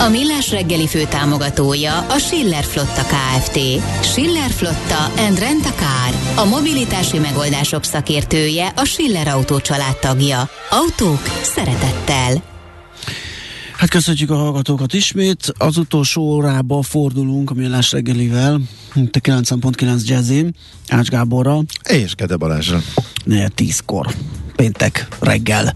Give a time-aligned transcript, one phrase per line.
[0.00, 3.58] A Millás reggeli fő támogatója a Schiller Flotta KFT.
[4.02, 6.44] Schiller Flotta and Rent a Car.
[6.44, 9.58] A mobilitási megoldások szakértője a Schiller Autó
[10.00, 10.48] tagja.
[10.70, 12.42] Autók szeretettel.
[13.76, 15.52] Hát köszönjük a hallgatókat ismét.
[15.58, 18.60] Az utolsó órába fordulunk a Millás reggelivel.
[19.10, 20.54] Te 9.9 Jazzin,
[20.88, 21.60] Ács Gáborra.
[21.88, 22.82] És Kede Balázsra.
[23.24, 24.14] Ne, tízkor
[24.60, 25.74] péntek reggel.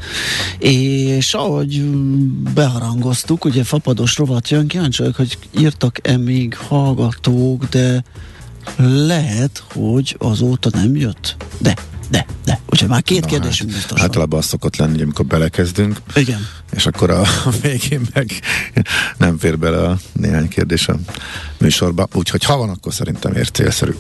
[0.59, 1.83] És ahogy
[2.55, 8.05] beharangoztuk, ugye fapados rovat jön, kíváncsi vagyok, hogy írtak-e még hallgatók, de
[9.07, 11.37] lehet, hogy azóta nem jött.
[11.59, 11.77] De,
[12.09, 12.61] de, de.
[12.67, 15.99] Úgyhogy már két Na, kérdésünk hát, biztos Általában az szokott lenni, amikor belekezdünk.
[16.15, 16.47] Igen.
[16.73, 18.31] És akkor a, a végén meg
[19.17, 20.97] nem fér bele a néhány kérdés a
[21.59, 22.09] műsorba.
[22.15, 23.95] Úgyhogy ha van, akkor szerintem ért célszerű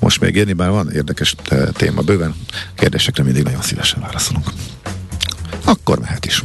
[0.00, 2.34] most még írni, bár van érdekes eh, téma bőven.
[2.74, 4.46] Kérdésekre mindig nagyon szívesen válaszolunk.
[5.64, 6.44] Akkor mehet is.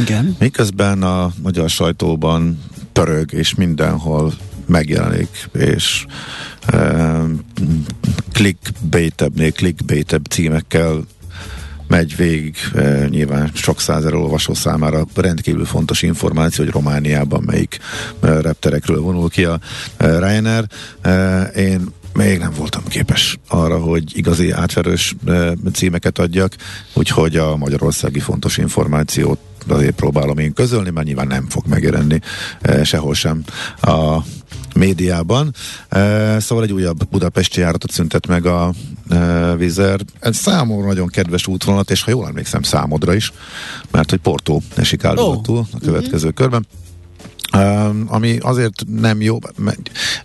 [0.00, 0.36] igen.
[0.38, 4.32] Miközben a magyar sajtóban pörög, és mindenhol
[4.66, 6.06] megjelenik, és
[6.72, 7.44] um,
[8.32, 11.04] clickbaitebbnél clickbaitebb címekkel
[11.88, 17.78] megy végig, e, nyilván sok százer olvasó számára rendkívül fontos információ, hogy Romániában melyik
[18.20, 19.60] e, repterekről vonul ki a
[19.96, 20.64] e, Ryanair.
[21.00, 26.54] E, én még nem voltam képes arra, hogy igazi átverős e, címeket adjak,
[26.94, 32.20] úgyhogy a magyarországi fontos információt azért próbálom én közölni, mert nyilván nem fog megjelenni
[32.60, 33.42] e, sehol sem
[33.80, 34.16] a
[34.74, 35.54] médiában.
[35.88, 38.72] E, szóval egy újabb budapesti járatot szüntet meg a
[39.10, 40.00] e, Vizer.
[40.20, 43.32] Ez számomra nagyon kedves útvonalat, és ha jól emlékszem számodra is,
[43.90, 45.66] mert hogy Porto esik áldozatul oh.
[45.72, 46.34] a következő uh-huh.
[46.34, 46.66] körben.
[47.52, 49.38] Uh, ami azért nem jó,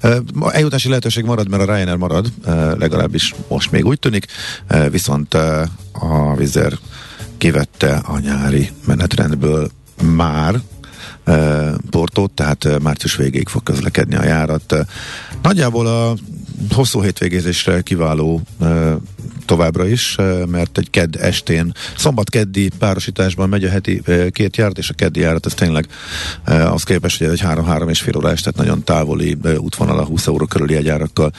[0.04, 0.16] uh,
[0.52, 4.26] eljutási lehetőség marad, mert a Ryanair marad, uh, legalábbis most még úgy tűnik,
[4.72, 5.62] uh, viszont uh,
[5.92, 6.74] a Vizer
[7.38, 9.70] kivette a nyári menetrendből.
[10.16, 10.62] Már
[11.90, 14.76] Portót, tehát március végéig fog közlekedni a járat.
[15.42, 16.16] Nagyjából a
[16.70, 18.42] hosszú hétvégézésre kiváló
[19.46, 20.16] továbbra is,
[20.48, 25.46] mert egy kedd estén, szombat-keddi párosításban megy a heti két járat, és a keddi járat
[25.46, 25.88] ez tényleg
[26.46, 30.46] az képest, hogy egy három-három és fél órás, tehát nagyon távoli útvonal a 20 euró
[30.46, 31.32] körüli egyárakkal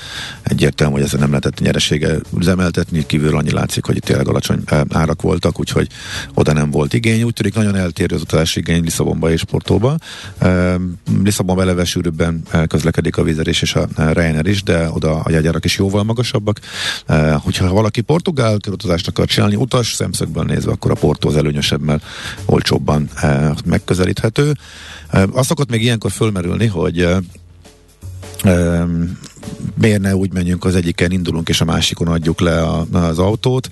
[0.43, 5.23] egyértelmű, hogy ezzel nem lehetett nyeresége üzemeltetni, kívül annyi látszik, hogy itt tényleg alacsony árak
[5.23, 5.89] voltak, úgyhogy
[6.35, 7.23] oda nem volt igény.
[7.23, 9.45] Úgy tűnik nagyon eltérő az utazási igény Lisszabonba és
[9.79, 9.97] Portóba.
[11.23, 15.79] Lisszabonba eleve sűrűbben közlekedik a vízerés és a Reiner is, de oda a jegyárak is
[15.79, 16.61] jóval magasabbak.
[17.43, 21.81] Hogyha valaki aki portugál körutazást akar csinálni, utas szemszögből nézve, akkor a Porto az előnyösebb,
[21.81, 22.05] mert
[22.45, 23.09] olcsóbban
[23.65, 24.53] megközelíthető.
[25.33, 27.09] Azt szokott még ilyenkor fölmerülni, hogy
[29.75, 33.69] miért ne úgy menjünk az egyiken, indulunk és a másikon adjuk le a, az autót.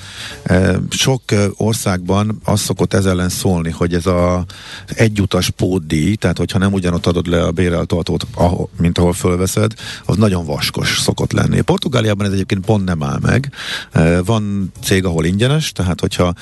[0.91, 1.23] Sok
[1.57, 4.45] országban azt szokott ez ellen szólni, hogy ez a
[4.87, 8.27] egyutas pótdíj, tehát hogyha nem ugyanott adod le a bérelt autót,
[8.81, 9.73] mint ahol fölveszed,
[10.05, 11.61] az nagyon vaskos szokott lenni.
[11.61, 13.53] Portugáliában ez egyébként pont nem áll meg.
[14.25, 16.35] Van cég, ahol ingyenes, tehát hogyha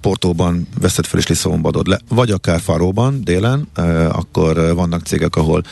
[0.00, 3.68] Portóban veszed fel és Lisszabonba adod le, vagy akár Faróban délen,
[4.08, 5.62] akkor vannak cégek, ahol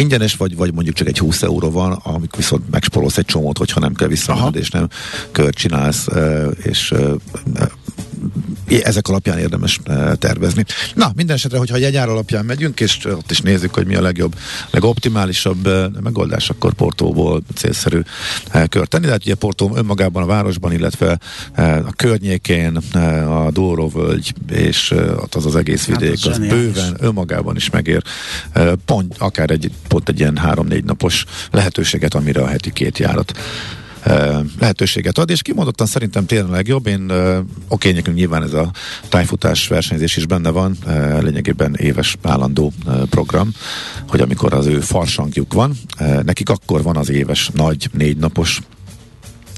[0.00, 3.80] ingyenes vagy, vagy mondjuk csak egy 20 euró van, amikor viszont megspórolsz egy csomót, hogyha
[3.80, 4.88] nem kell visszamenned, és nem
[5.32, 6.06] kört csinálsz,
[6.62, 6.94] és
[8.78, 9.80] ezek alapján érdemes
[10.18, 10.64] tervezni.
[10.94, 14.02] Na, minden esetre, hogyha egy jegyár alapján megyünk, és ott is nézzük, hogy mi a
[14.02, 14.34] legjobb,
[14.70, 15.68] legoptimálisabb
[16.02, 18.00] megoldás, akkor Portóból célszerű
[18.68, 19.04] kört tenni.
[19.04, 21.18] Tehát ugye Portó önmagában a városban, illetve
[21.56, 22.76] a környékén,
[23.26, 24.94] a Dóró-völgy és
[25.30, 28.02] az az egész hát vidék, hát az, az bőven önmagában is megér
[28.84, 33.32] pont, akár egy, pont egy ilyen három-négy napos lehetőséget, amire a heti két járat
[34.58, 36.86] lehetőséget ad, és kimondottan szerintem tényleg legjobb.
[36.86, 37.12] Én
[37.68, 38.70] oké, nekünk nyilván ez a
[39.08, 40.76] tájfutás versenyzés is benne van,
[41.20, 42.72] lényegében éves állandó
[43.10, 43.52] program,
[44.08, 45.76] hogy amikor az ő farsangjuk van,
[46.22, 48.60] nekik akkor van az éves nagy négy napos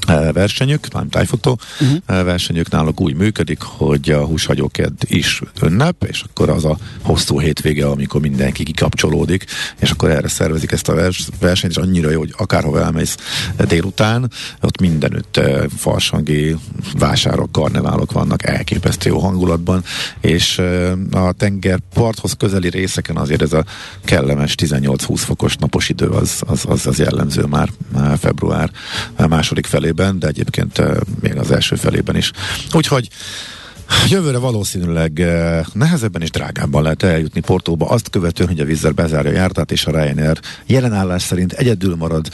[0.05, 2.23] versenyük, nem tájfutó uh-huh.
[2.23, 7.87] versenyük náluk úgy működik, hogy a húshagyóked is ünnep, és akkor az a hosszú hétvége,
[7.87, 9.45] amikor mindenki kikapcsolódik,
[9.79, 13.17] és akkor erre szervezik ezt a vers- versenyt, és annyira jó, hogy akárhova elmész
[13.67, 15.39] délután, ott mindenütt
[15.77, 16.55] farsangi
[16.97, 19.83] vásárok, karneválok vannak elképesztő jó hangulatban,
[20.21, 20.61] és
[21.11, 23.65] a tenger parthoz közeli részeken azért ez a
[24.05, 27.69] kellemes 18-20 fokos napos idő az, az, az, az jellemző már
[28.17, 28.71] február
[29.27, 30.81] második felé felében, de egyébként
[31.21, 32.31] még az első felében is.
[32.73, 33.09] Úgyhogy
[34.09, 35.11] Jövőre valószínűleg
[35.73, 39.85] nehezebben és drágábban lehet eljutni Portóba, azt követően, hogy a vízzel bezárja a jártát, és
[39.85, 42.27] a Ryanair jelenállás szerint egyedül marad.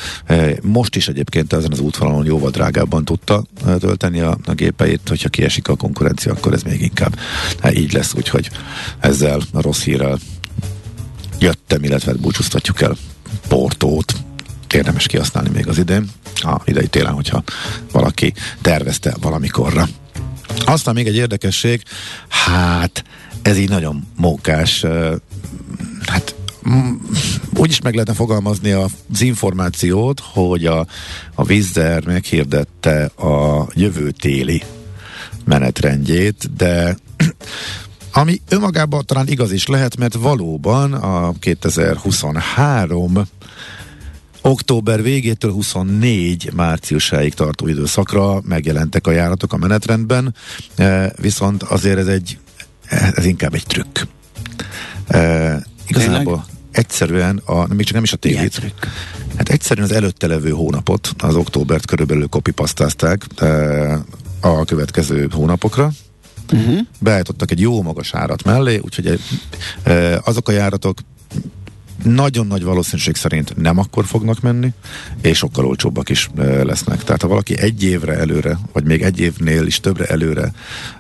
[0.62, 3.44] Most is egyébként ezen az útvonalon jóval drágábban tudta
[3.80, 7.20] tölteni a, a gépeit, hogyha kiesik a konkurencia, akkor ez még inkább
[7.74, 8.50] így lesz, úgyhogy
[9.00, 10.18] ezzel a rossz hírrel
[11.40, 12.96] jöttem, illetve búcsúztatjuk el
[13.48, 14.29] Portót.
[14.74, 17.44] Érdemes kihasználni még az idén a idei télen, hogyha
[17.92, 19.88] valaki tervezte valamikorra.
[20.66, 21.84] Aztán még egy érdekesség,
[22.28, 23.04] hát
[23.42, 24.86] ez így nagyon mókás,
[26.06, 26.36] hát
[27.56, 30.88] úgy is meg lehetne fogalmazni az információt, hogy a,
[31.36, 34.64] a Vizzer meghirdette a jövő téli
[35.46, 36.98] menetrendjét, de
[38.12, 43.22] ami önmagában talán igaz is lehet, mert valóban a 2023
[44.42, 50.36] október végétől 24 márciusáig tartó időszakra megjelentek a járatok a menetrendben,
[50.76, 52.38] e, viszont azért ez egy
[53.16, 54.00] ez inkább egy trükk.
[55.08, 58.74] E, igazából egyszerűen, a, még csak nem is a tévét,
[59.38, 63.46] hát egyszerűen az előtte levő hónapot, az októbert körülbelül kopipasztázták e,
[64.42, 65.92] a következő hónapokra,
[66.52, 66.80] uh-huh.
[67.00, 69.20] beállítottak egy jó magas árat mellé, úgyhogy
[69.84, 71.00] e, azok a járatok
[72.04, 74.74] nagyon nagy valószínűség szerint nem akkor fognak menni,
[75.22, 76.30] és sokkal olcsóbbak is
[76.64, 77.04] lesznek.
[77.04, 80.52] Tehát ha valaki egy évre előre, vagy még egy évnél is többre előre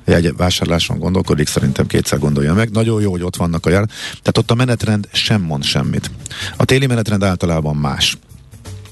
[0.06, 2.72] egy vásárláson gondolkodik, szerintem kétszer gondolja meg.
[2.72, 3.86] Nagyon jó, hogy ott vannak a jár.
[4.10, 6.12] Tehát ott a menetrend sem mond semmit.
[6.57, 8.18] A téli menetrend általában más.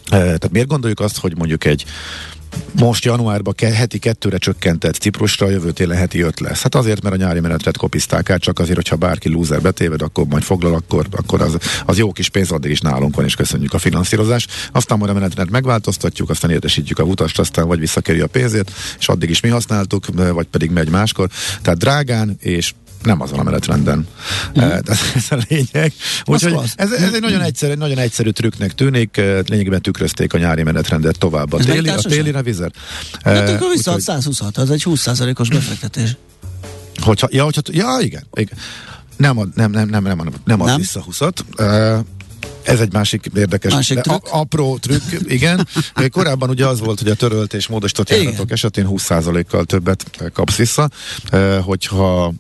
[0.10, 1.86] Tehát miért gondoljuk azt, hogy mondjuk egy
[2.80, 6.62] most januárban ke- heti kettőre csökkentett Ciprusra, jövő télen heti öt lesz.
[6.62, 10.26] Hát azért, mert a nyári menetret kopizták át, csak azért, hogyha bárki lúzer betéved, akkor
[10.26, 13.74] majd foglal, akkor, akkor az, az jó kis pénz addig is nálunk van, és köszönjük
[13.74, 14.52] a finanszírozást.
[14.72, 19.08] Aztán majd a menetrendet megváltoztatjuk, aztán értesítjük a utast, aztán vagy visszakerül a pénzét, és
[19.08, 21.30] addig is mi használtuk, vagy pedig megy máskor.
[21.62, 22.74] Tehát drágán és
[23.08, 24.08] nem azon a menetrenden.
[24.60, 24.64] Mm.
[24.64, 24.78] Uh,
[25.16, 25.94] ez a lényeg.
[26.26, 30.64] Úgyhogy ez, ez egy nagyon egyszerű, nagyon egyszerű trükknek tűnik, eh, lényegében tükrözték a nyári
[30.64, 31.54] menetrendet tovább.
[31.54, 32.72] A téli, a téli a vizer.
[33.24, 36.16] Hát akkor vissza 126, az egy 20%-os befektetés.
[37.02, 38.24] Hogyha, ja, hogyha, ja, igen.
[38.34, 38.58] igen.
[39.18, 40.78] Nem, ad, nem, nem, nem, nem, nem, nem ad nem?
[40.78, 41.30] vissza 20 uh,
[42.68, 44.26] ez egy másik érdekes, másik trükk.
[44.26, 45.68] A, apró trükk, igen.
[46.12, 50.90] Korábban ugye az volt, hogy a törölt és módosított járatok esetén 20%-kal többet kapsz vissza,
[51.30, 52.34] eh, hogyha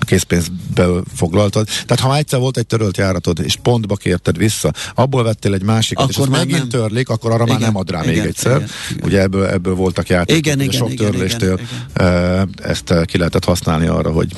[0.00, 1.66] készpénzből foglaltad.
[1.86, 6.02] Tehát ha egyszer volt egy törölt járatod, és pontba kérted vissza, abból vettél egy másikat,
[6.02, 6.68] akkor és azt megint nem.
[6.68, 8.56] törlik, akkor arra igen, már nem ad rá igen, még egyszer.
[8.56, 9.06] Igen, igen.
[9.06, 11.58] Ugye ebből, ebből voltak játékok, igen, igen, sok igen, törléstől
[11.94, 12.54] igen, igen.
[12.62, 14.28] ezt ki lehetett használni arra, hogy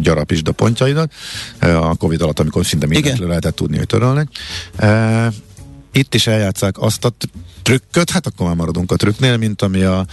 [0.00, 1.12] gyarapítsd a pontjaidat.
[1.60, 4.28] A Covid alatt, amikor szinte mindent lehetett tudni, hogy törölnek.
[5.92, 7.12] Itt is eljátszák azt a
[7.62, 10.06] trükköt, hát akkor már maradunk a trükknél, mint ami a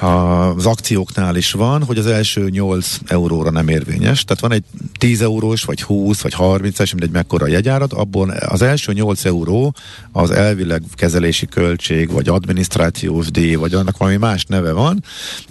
[0.00, 4.24] az akcióknál is van, hogy az első 8 euróra nem érvényes.
[4.24, 4.64] Tehát van egy
[4.98, 9.74] 10 eurós, vagy 20, vagy 30, és mindegy mekkora jegyárat, abból az első 8 euró
[10.12, 15.04] az elvileg kezelési költség, vagy adminisztrációs díj, vagy annak valami más neve van,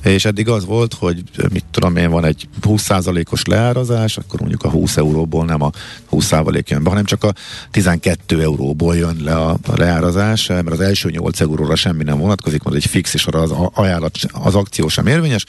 [0.03, 4.69] és eddig az volt, hogy mit tudom én, van egy 20%-os leárazás, akkor mondjuk a
[4.69, 5.71] 20 euróból nem a
[6.11, 7.33] 20% jön be, hanem csak a
[7.71, 12.75] 12 euróból jön le a leárazás, mert az első 8 euróra semmi nem vonatkozik, mert
[12.75, 15.45] egy fix, és arra az ajánlat az akció sem érvényes.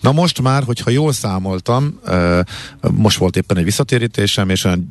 [0.00, 2.00] Na most már, hogyha jól számoltam,
[2.90, 4.90] most volt éppen egy visszatérítésem, és olyan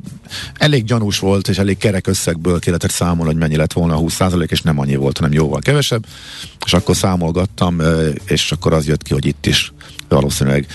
[0.54, 4.00] elég gyanús volt, és elég kerek összegből ki lehetett számolni, hogy mennyi lett volna a
[4.00, 6.06] 20%, és nem annyi volt, hanem jóval kevesebb.
[6.64, 7.80] És akkor számolgattam,
[8.26, 9.72] és akkor az jött ki, hogy itt is
[10.08, 10.66] valószínűleg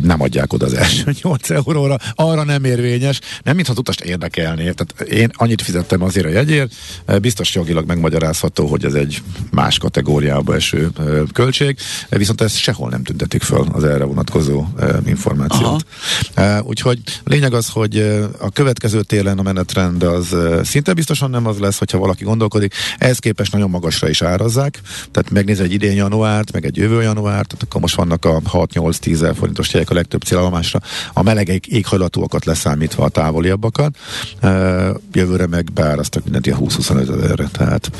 [0.00, 4.74] nem adják oda az első 8 euróra, arra nem érvényes, nem mintha utast érdekelni.
[4.74, 6.72] Tehát én annyit fizettem azért a jegyért,
[7.20, 10.90] biztos jogilag megmagyarázható, hogy ez egy más kategóriába eső
[11.32, 14.64] költség, viszont ezt sehol nem tüntetik föl az erre vonatkozó
[15.06, 15.86] információt.
[16.34, 16.60] Aha.
[16.60, 17.98] Úgyhogy lényeg az, hogy
[18.38, 22.74] a következő télen a menetrend az szinte biztosan nem az lesz, hogyha valaki gondolkodik.
[22.98, 24.80] Ehhez képest nagyon magasra is árazzák,
[25.10, 29.32] tehát megnéz egy idén januárt, meg egy jövő januárt, tehát akkor most vannak a 6-8-10
[29.38, 30.80] forintos jegyek a legtöbb célállomásra,
[31.12, 33.96] a meleg éghajlatúakat leszámítva a távoliabbakat,
[35.12, 37.90] jövőre meg beárasztak mindent ilyen 20-25 ezerre, tehát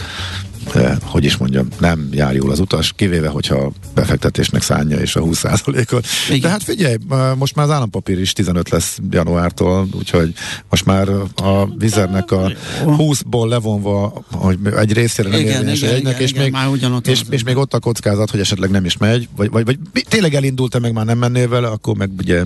[0.73, 5.21] de, hogy is mondjam, nem jár jól az utas, kivéve, hogyha befektetésnek szánja és a
[5.21, 6.07] 20%-ot.
[6.41, 6.97] De hát figyelj,
[7.37, 10.33] most már az állampapír is 15 lesz januártól, úgyhogy
[10.71, 12.53] most már a vizernek a
[12.85, 17.75] 20-ból levonva, hogy egy részére nem érvényes egynek, és, igen, még, és, és még ott
[17.75, 19.79] a kockázat, hogy esetleg nem is megy, vagy, vagy, vagy
[20.09, 22.45] tényleg elindult-e, meg már nem mennél vele, akkor meg ugye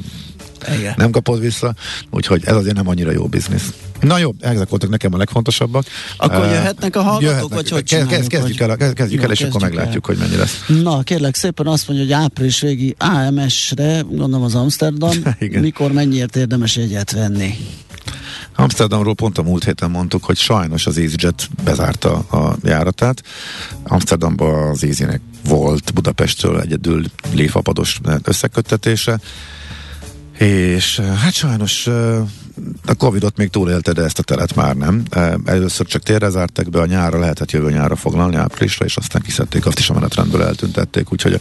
[0.78, 0.94] igen.
[0.96, 1.74] nem kapod vissza,
[2.10, 3.72] úgyhogy ez azért nem annyira jó biznisz.
[4.00, 5.74] Na jó, ezek voltak nekem a legfontosabb.
[6.16, 7.54] Akkor uh, jöhetnek a hallgatók, jöhetnek.
[7.54, 10.14] vagy hogy kezd, kezd, kezdjük el, kezdjük el, és akkor meglátjuk, el.
[10.14, 10.64] hogy mennyi lesz.
[10.82, 15.16] Na, kérlek szépen azt mondja, hogy április végi AMS-re, gondolom az Amsterdam,
[15.60, 17.54] mikor mennyiért érdemes egyet venni?
[18.56, 23.22] Amsterdamról pont a múlt héten mondtuk, hogy sajnos az EasyJet bezárta a járatát.
[23.82, 29.20] Amsterdamban az Easynek volt Budapestről egyedül léfapados összeköttetése,
[30.38, 31.86] és hát sajnos
[32.86, 35.02] a Covid-ot még túlélte, de ezt a telet már nem.
[35.44, 39.66] Először csak térre zártak be, a nyára lehetett jövő nyára foglalni, áprilisra, és aztán kiszedték,
[39.66, 41.40] azt is a menetrendből eltüntették, úgyhogy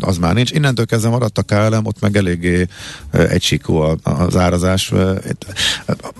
[0.00, 0.50] az már nincs.
[0.50, 2.66] Innentől kezdve maradt a KLM, ott meg eléggé
[3.10, 4.92] egysíkú az árazás.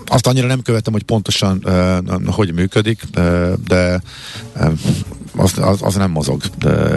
[0.05, 1.63] Azt annyira nem követem, hogy pontosan
[2.25, 3.03] hogy működik,
[3.67, 4.01] de
[5.35, 6.41] az, az, az nem mozog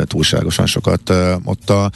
[0.04, 1.12] túlságosan sokat.
[1.44, 1.90] Ott a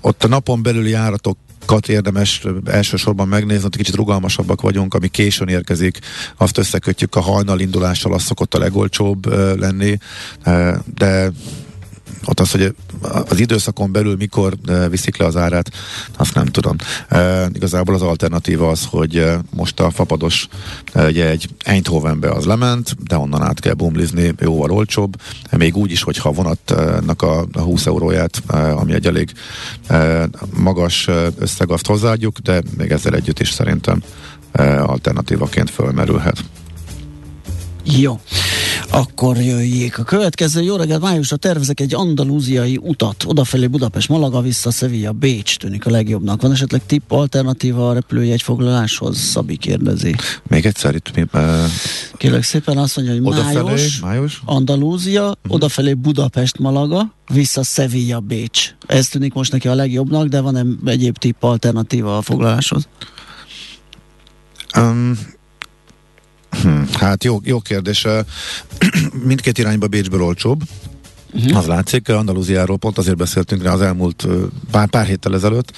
[0.00, 1.38] ott a napon belüli járatok
[1.68, 5.98] kat érdemes elsősorban megnézni, hogy kicsit rugalmasabbak vagyunk, ami későn érkezik,
[6.36, 9.26] azt összekötjük a hajnal indulással, az szokott a legolcsóbb
[9.58, 9.98] lenni,
[10.94, 11.30] de
[12.24, 12.74] ott az, hogy
[13.28, 14.54] az időszakon belül mikor
[14.90, 15.70] viszik le az árát,
[16.16, 16.76] azt nem tudom.
[17.08, 20.48] E, igazából az alternatíva az, hogy most a fapados
[20.94, 25.20] ugye egy Eindhovenbe az lement, de onnan át kell bumlizni, jóval olcsóbb,
[25.56, 29.32] még úgy is, hogyha a vonatnak a 20 euróját, ami egy elég
[30.56, 34.02] magas összeg, azt hozzáadjuk, de még ezzel együtt is szerintem
[34.86, 36.44] alternatívaként fölmerülhet.
[37.84, 38.20] Jó.
[38.90, 40.62] Akkor jöjjék a következő.
[40.62, 43.24] Jó reggelt, májusra tervezek egy andalúziai utat.
[43.26, 46.42] Odafelé Budapest, Malaga, vissza Sevilla, Bécs tűnik a legjobbnak.
[46.42, 49.18] Van esetleg tipp alternatíva a repülőjegyfoglaláshoz?
[49.18, 50.14] Szabi kérdezi.
[50.48, 51.24] Még egyszer itt mi?
[51.32, 51.64] Uh,
[52.16, 55.54] Kérlek szépen azt mondja, hogy odafelé, május, május, Andalúzia, uh-huh.
[55.54, 58.74] odafelé Budapest, Malaga, vissza Sevilla, Bécs.
[58.86, 62.88] Ez tűnik most neki a legjobbnak, de van-e egyéb tipp alternatíva a foglaláshoz?
[64.76, 65.18] Um,
[66.92, 68.06] hát jó, jó kérdés.
[69.28, 70.62] Mindkét irányba Bécsből olcsóbb.
[71.32, 71.56] Uh-huh.
[71.56, 74.26] Az látszik, Andalúziáról pont azért beszéltünk rá az elmúlt
[74.70, 75.76] pár, pár héttel ezelőtt,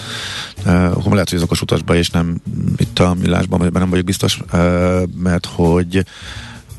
[0.59, 2.41] uh, lehet, hogy az okos utasban és nem
[2.77, 6.05] itt a millásban, mert nem vagyok biztos, uh, mert hogy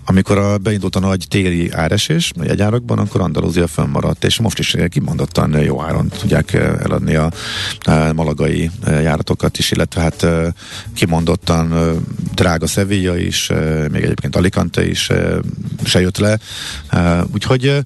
[0.05, 4.75] amikor a, beindult a nagy téli áresés a jegyárakban, akkor Andalúzia fönnmaradt, és most is
[4.89, 7.31] kimondottan jó áron tudják eh, eladni a,
[8.15, 10.47] malagai eh, járatokat is, illetve hát eh,
[10.93, 11.97] kimondottan
[12.35, 13.49] drága Sevilla is,
[13.91, 15.09] még egyébként Alicante is
[15.83, 16.39] se jött le,
[17.33, 17.83] úgyhogy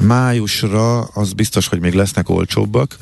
[0.00, 2.96] májusra az biztos, hogy még lesznek olcsóbbak.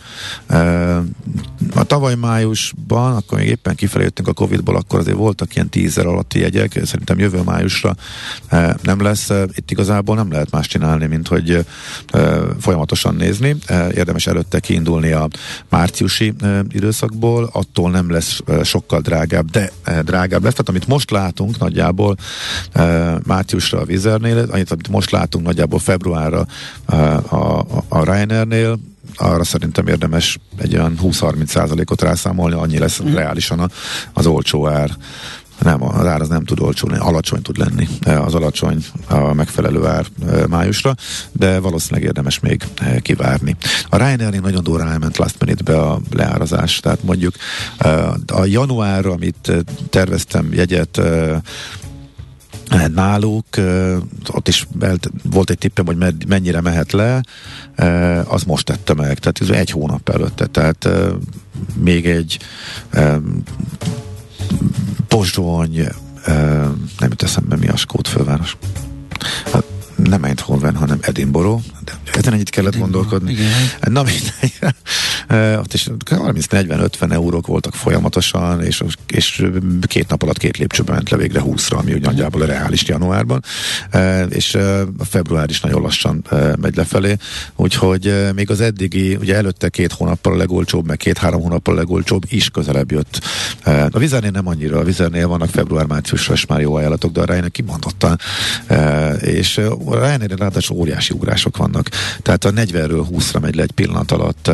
[1.75, 6.07] A tavaly májusban, akkor még éppen kifelé jöttünk a Covid-ból, akkor azért voltak ilyen tízer
[6.07, 7.97] alatti jegyek, szerintem jövő májusra
[8.83, 9.30] nem lesz.
[9.54, 11.66] Itt igazából nem lehet más csinálni, mint hogy
[12.61, 13.57] folyamatosan nézni.
[13.95, 15.28] Érdemes előtte kiindulni a
[15.68, 16.35] márciusi
[16.68, 20.52] időszakból, attól nem lesz sokkal drágább, de drágább lesz.
[20.52, 22.16] Tehát amit most látunk nagyjából
[23.26, 26.47] márciusra a Vizernél, annyit, amit most látunk nagyjából februárra
[27.30, 28.78] a, a Ryanairnél,
[29.16, 33.14] arra szerintem érdemes egy olyan 20-30 százalékot rászámolni, annyi lesz mm.
[33.14, 33.71] reálisan
[34.12, 34.90] az olcsó ár.
[35.62, 37.88] Nem, az ár az nem tud olcsó lenni, alacsony tud lenni.
[38.04, 40.95] Az alacsony a megfelelő ár e, májusra,
[41.33, 42.62] de valószínűleg érdemes még
[43.02, 43.57] kivárni.
[43.88, 47.35] A Ryanair nagyon durán elment last minute-be a leárazás, tehát mondjuk
[48.26, 49.52] a januárra, amit
[49.90, 51.00] terveztem jegyet
[52.94, 53.46] náluk,
[54.32, 54.66] ott is
[55.22, 57.20] volt egy tippem, hogy mennyire mehet le,
[58.25, 60.88] az most tette meg, tehát ez egy hónap előtte, tehát
[61.75, 62.38] még egy
[65.08, 65.88] Pozsony,
[66.98, 68.56] nem jut eszembe mi a Skót főváros.
[69.52, 69.64] Hát
[69.96, 71.62] nem Eindhoven, hanem Edinburgh,
[72.14, 73.33] ezen ennyit kellett Igen, gondolkodni.
[73.33, 73.52] igen.
[73.80, 74.52] Na mindegy.
[75.62, 79.47] Ott is 30-40-50 eurók voltak folyamatosan, és, és
[79.87, 83.45] két nap alatt két lépcsőben ment le végre 20-ra, ami úgy nagyjából a reális januárban,
[84.28, 84.54] és
[84.99, 86.25] a február is nagyon lassan
[86.61, 87.16] megy lefelé,
[87.57, 92.23] úgyhogy még az eddigi, ugye előtte két hónappal a legolcsóbb, meg két-három hónappal a legolcsóbb
[92.28, 93.21] is közelebb jött.
[93.90, 97.50] A vizernél nem annyira, a vizernél vannak február-márciusra is már jó ajánlatok, de a Ryanair
[97.50, 98.18] kimondottan,
[99.21, 101.77] és a Ryanair ráadásul óriási ugrások vannak.
[102.23, 104.50] Tehát a 40-ről 20-ra megy le egy pillanat alatt,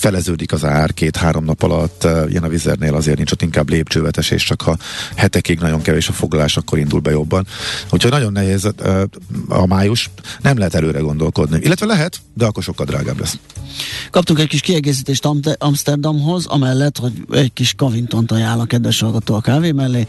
[0.00, 4.62] feleződik az ár két-három nap alatt, ilyen a vizernél azért nincs ott inkább lépcsővetés, csak
[4.62, 4.76] ha
[5.16, 7.46] hetekig nagyon kevés a foglalás, akkor indul be jobban.
[7.90, 9.02] Úgyhogy nagyon nehéz eh,
[9.48, 10.10] a május,
[10.42, 11.58] nem lehet előre gondolkodni.
[11.62, 13.38] Illetve lehet, de akkor sokkal drágább lesz.
[14.10, 19.34] Kaptunk egy kis kiegészítést Am- Amsterdamhoz, amellett, hogy egy kis kavintont ajánl a kedves hallgató
[19.34, 20.06] a kávé mellé.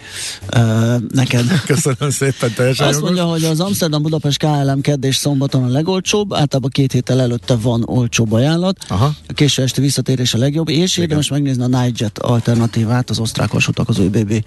[0.55, 1.45] Uh, neked.
[1.65, 6.33] Köszönöm szépen, teljesen Azt mondja, hogy az Amsterdam Budapest KLM kedd és szombaton a legolcsóbb,
[6.33, 8.77] általában két héttel előtte van olcsóbb ajánlat.
[8.87, 9.13] Aha.
[9.27, 13.89] A késő esti visszatérés a legjobb, és érdemes megnézni a Nightjet alternatívát, az osztrák vasutak,
[13.89, 14.43] az ÖBB.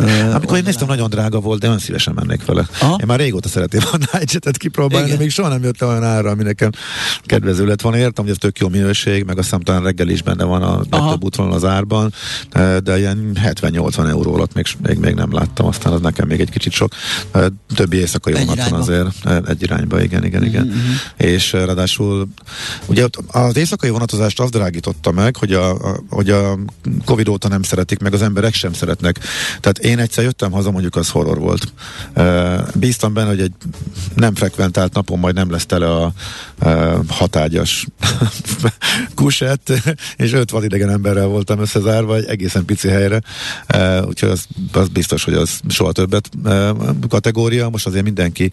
[0.00, 2.68] Uh, Amikor én néztem, nagyon drága volt, de nagyon szívesen mennék vele.
[2.80, 2.96] Aha.
[3.00, 5.18] Én már régóta szeretném a Nightjet-et kipróbálni, Igen.
[5.18, 6.70] még soha nem jött olyan ára, ami nekem
[7.22, 7.98] kedvező lett volna.
[7.98, 10.76] Értem, hogy ez tök jó minőség, meg azt hiszem talán reggel is benne van a
[10.90, 12.12] legtöbb útvonal az árban,
[12.82, 16.50] de ilyen 70-80 euró alatt még, még, még nem láttam, aztán az nekem még egy
[16.50, 16.92] kicsit sok.
[17.74, 20.64] Többi éjszakai vonaton azért, egy irányba, igen, igen, igen.
[20.64, 20.92] Mm-hmm.
[21.16, 22.28] És ráadásul,
[22.86, 26.58] ugye az éjszakai vonatozást azt drágította meg, hogy a, a, hogy a
[27.04, 29.18] Covid óta nem szeretik, meg az emberek sem szeretnek.
[29.60, 31.72] Tehát én egyszer jöttem haza, mondjuk az horror volt.
[32.74, 33.52] Bíztam benne, hogy egy
[34.14, 36.12] nem frekventált napon majd nem lesz tele a
[36.58, 37.86] eh, hatágyas
[39.14, 39.72] kusett,
[40.16, 43.20] és öt vadidegen emberrel voltam összezárva egy egészen pici helyre,
[44.06, 46.30] úgyhogy az, az biztos, hogy az soha többet
[47.08, 47.68] kategória.
[47.68, 48.50] Most azért mindenki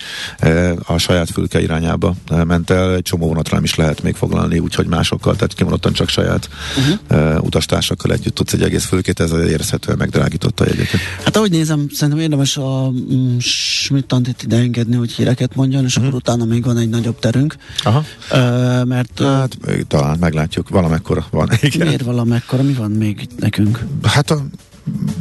[0.86, 4.88] a saját fülke irányába ment el, egy csomó vonatra nem is lehet még foglalni, úgyhogy
[4.88, 7.44] másokkal, tehát kimondottan csak saját uh-huh.
[7.44, 11.00] utastársakkal együtt tudsz egy egész fülkét, ez érezhetően megdrágította a jegyeket.
[11.24, 15.96] Hát ahogy nézem, szerintem érdemes a mm, Schmidt Antit ide engedni, hogy híreket mondjon, és
[15.98, 17.56] akkor utána még van egy nagyobb terünk.
[17.84, 18.04] Aha.
[18.32, 21.50] Uh, mert uh, Hát eh, talán meglátjuk, valamekkora van.
[21.62, 21.88] Igen.
[21.88, 23.86] miért valamekkora, mi van még itt nekünk?
[24.04, 24.46] Hát a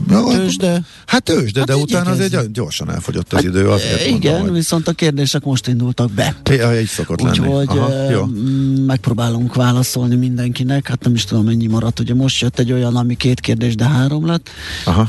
[0.09, 0.80] Tőzsde?
[1.06, 2.33] Hát tőzsde, Hát de utána igyekezzünk.
[2.35, 3.68] azért gyorsan elfogyott az idő.
[3.68, 4.59] Azért Igen, mondom, hogy...
[4.59, 6.37] viszont a kérdések most indultak be.
[6.50, 7.38] Ja, így szokott lenni.
[7.38, 8.25] Úgyhogy jó.
[8.87, 13.16] megpróbálunk válaszolni mindenkinek, hát nem is tudom mennyi maradt, ugye most jött egy olyan, ami
[13.16, 14.49] két kérdés, de három lett,
[14.85, 15.09] Aha.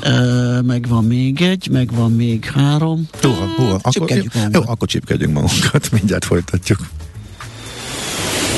[0.61, 3.07] Meg van még egy, meg van még három.
[3.21, 3.79] Húha, húha.
[3.81, 4.65] Akkor, jó, magunkat.
[4.65, 6.79] akkor csipkedjünk magunkat, mindjárt folytatjuk.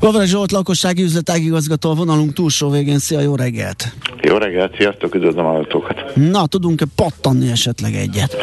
[0.00, 2.98] Vavra Zsolt lakossági üzletágigazgató a vonalunk túlsó végén.
[2.98, 3.92] Szia, jó reggelt!
[4.22, 6.14] Jó reggelt, sziasztok, üdvözlöm a hallgatókat.
[6.14, 8.36] Na, tudunk-e pattanni esetleg egyet?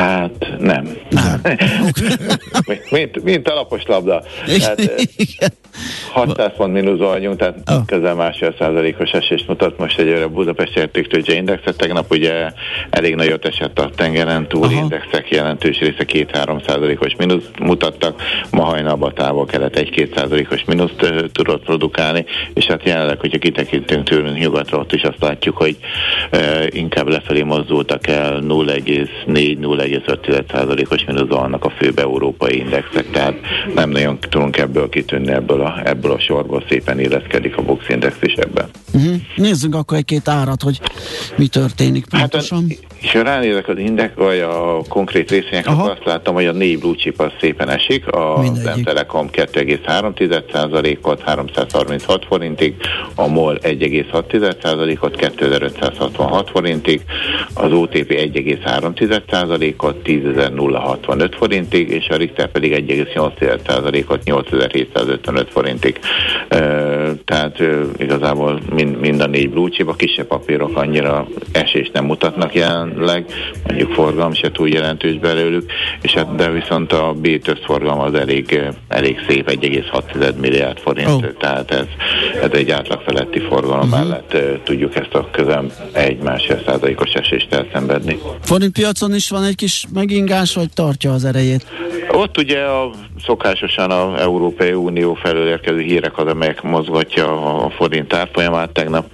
[0.00, 0.96] Hát nem.
[1.08, 1.40] Nem.
[2.90, 4.22] mint, mint a lapos labda.
[4.60, 4.86] Hát, eh,
[5.16, 5.50] Igen.
[6.12, 7.84] 600 pont mínuszban vagyunk, tehát Oh.
[7.86, 11.76] közel másfél százalékos esést mutat most egy a Budapest értéktőgye indexet.
[11.76, 12.52] Tegnap ugye
[12.90, 14.72] elég nagyot esett a tengeren túl Aha.
[14.72, 18.22] indexek, jelentős része 2-3 százalékos mínusz mutattak.
[18.50, 24.08] Ma hajnalban távol kelet 1-2 százalékos mínuszt ö, tudott produkálni, és hát jelenleg, hogyha kitekintünk
[24.08, 25.76] tőlünk nyugatra, ott is azt látjuk, hogy
[26.30, 26.38] ö,
[26.70, 28.40] inkább lefelé mozdultak el
[29.90, 33.34] 0,4-0,5 százalékos mínuszban vannak a főbb európai indexek, tehát
[33.74, 38.16] nem nagyon tudunk ebből kitűnni ebből a, ebből a sorból, szépen illeszkedik a Box Index
[38.20, 38.68] is ebben.
[38.92, 39.16] Uh-huh.
[39.36, 40.80] Nézzünk akkor egy-két árat, hogy
[41.36, 42.66] mi történik pontosan.
[42.68, 46.52] Hát, és ha ránézek az index, vagy a konkrét részvényekre, akkor azt látom, hogy a
[46.52, 48.06] négy blue chip az szépen esik.
[48.06, 48.84] A Mindegyik.
[48.84, 52.74] Telekom 2,3%-ot 336 forintig,
[53.14, 57.00] a MOL 1,6%-ot 2566 forintig,
[57.54, 65.98] az OTP 1,3%-ot 10.065 forintig, és a Richter pedig 1,8%-ot 8755 forintig.
[67.24, 67.62] Tehát
[67.98, 72.54] igazából mind, mind a négy blue chip, a kisebb papírok annyira esést nem mutatnak
[72.90, 73.24] jelenleg,
[73.66, 75.72] mondjuk forgalom se túl jelentős belőlük,
[76.02, 77.28] és hát, de viszont a B
[77.64, 81.24] forgalom az elég, elég szép, 1,6 milliárd forint, oh.
[81.38, 81.86] tehát ez,
[82.42, 83.98] ez egy átlag feletti forgalom uh-huh.
[83.98, 88.18] mellett tudjuk ezt a közel egy másfél százalékos esést elszenvedni.
[88.42, 91.66] Forint piacon is van egy kis megingás, vagy tartja az erejét?
[92.12, 92.90] Ott ugye a,
[93.24, 98.70] szokásosan az Európai Unió felől érkező hírek az, amelyek mozgatja a forint árfolyamát.
[98.70, 99.04] Tegnap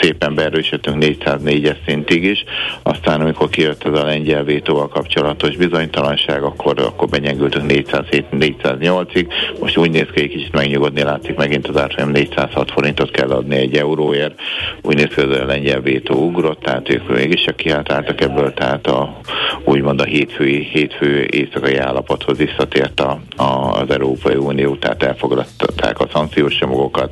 [0.00, 2.44] szépen beerősödtünk 404-es szintig is,
[2.82, 9.26] aztán amikor kijött ez a lengyel vétóval kapcsolatos bizonytalanság, akkor, akkor benyengültünk 407-408-ig.
[9.60, 13.56] Most úgy néz ki, hogy kicsit megnyugodni látszik megint az árfolyam 406 forintot kell adni
[13.56, 14.40] egy euróért.
[14.82, 19.18] Úgy néz ki, hogy a lengyel vétó ugrott, tehát ők mégis kiáltáltak ebből, tehát a,
[19.64, 26.08] úgymond a hétfői, hétfő éjszakai állapothoz visszatért a, a, az Európai Unió, tehát elfogadták a
[26.12, 27.10] szankciós csomagokat,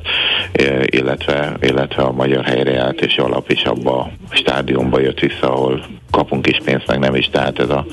[0.52, 6.46] e, illetve, illetve a magyar helyreállítási alap is abba a stádiumba jött vissza, ahol kapunk
[6.46, 7.86] is pénzt, meg nem is, tehát ez a,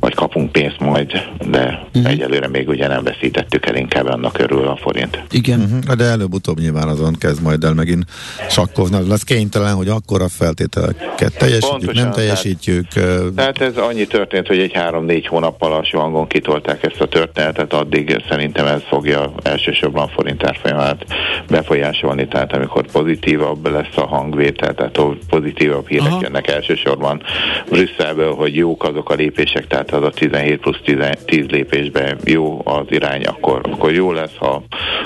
[0.00, 1.12] vagy kapunk pénzt majd,
[1.50, 2.10] de uh-huh.
[2.10, 5.22] egyelőre még ugye nem veszítettük el, inkább annak örül a forint.
[5.30, 5.60] Igen.
[5.60, 5.94] Uh-huh.
[5.94, 8.04] De előbb-utóbb nyilván azon kezd majd el megint
[8.48, 9.08] sakkozni.
[9.08, 12.86] Lesz kénytelen, hogy akkor a feltételeket teljesítjük, Pontosan, nem teljesítjük.
[12.88, 16.26] Tehát, tehát ez annyi történt, hogy egy három-négy hónappal a svangon
[16.68, 21.04] kitolták ezt a történetet, addig szerintem ez fogja elsősorban forint árfolyamát
[21.48, 26.18] befolyásolni, tehát amikor pozitívabb lesz a hangvétel, tehát pozitívabb hírek Aha.
[26.22, 27.22] jönnek elsősorban
[27.68, 32.60] Brüsszelből, hogy jók azok a lépések, tehát az a 17 plusz 10, 10 lépésben jó
[32.64, 34.62] az irány, akkor, akkor jó lesz, ha,